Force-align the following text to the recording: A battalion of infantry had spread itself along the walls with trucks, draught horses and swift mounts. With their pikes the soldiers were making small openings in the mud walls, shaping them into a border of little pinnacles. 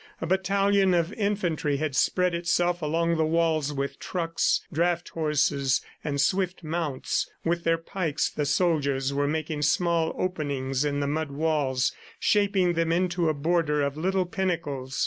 A 0.19 0.25
battalion 0.25 0.95
of 0.95 1.13
infantry 1.13 1.77
had 1.77 1.95
spread 1.95 2.33
itself 2.33 2.81
along 2.81 3.17
the 3.17 3.23
walls 3.23 3.71
with 3.71 3.99
trucks, 3.99 4.65
draught 4.73 5.09
horses 5.09 5.79
and 6.03 6.19
swift 6.19 6.63
mounts. 6.63 7.29
With 7.45 7.65
their 7.65 7.77
pikes 7.77 8.27
the 8.27 8.47
soldiers 8.47 9.13
were 9.13 9.27
making 9.27 9.61
small 9.61 10.15
openings 10.17 10.83
in 10.83 11.01
the 11.01 11.07
mud 11.07 11.29
walls, 11.29 11.91
shaping 12.19 12.73
them 12.73 12.91
into 12.91 13.29
a 13.29 13.35
border 13.35 13.83
of 13.83 13.95
little 13.95 14.25
pinnacles. 14.25 14.99